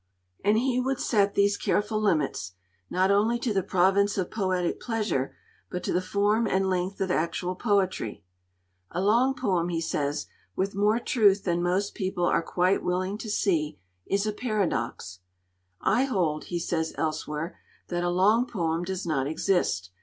And 0.43 0.57
he 0.57 0.79
would 0.79 0.99
set 0.99 1.35
these 1.35 1.57
careful 1.57 2.01
limits, 2.01 2.53
not 2.89 3.11
only 3.11 3.37
to 3.37 3.53
the 3.53 3.61
province 3.61 4.17
of 4.17 4.31
poetic 4.31 4.79
pleasure, 4.81 5.35
but 5.69 5.83
to 5.83 5.93
the 5.93 6.01
form 6.01 6.47
and 6.47 6.67
length 6.67 6.99
of 7.01 7.11
actual 7.11 7.53
poetry. 7.53 8.23
'A 8.89 8.99
long 8.99 9.35
poem,' 9.35 9.69
he 9.69 9.79
says, 9.79 10.25
with 10.55 10.73
more 10.73 10.97
truth 10.97 11.43
than 11.43 11.61
most 11.61 11.93
people 11.93 12.25
are 12.25 12.41
quite 12.41 12.81
willing 12.81 13.15
to 13.19 13.29
see, 13.29 13.77
'is 14.07 14.25
a 14.25 14.33
paradox.' 14.33 15.19
'I 15.81 16.05
hold,' 16.05 16.45
he 16.45 16.57
says 16.57 16.95
elsewhere, 16.97 17.59
'that 17.89 18.03
a 18.03 18.09
long 18.09 18.47
poem 18.47 18.83
does 18.83 19.05
not 19.05 19.27
exist. 19.27 19.91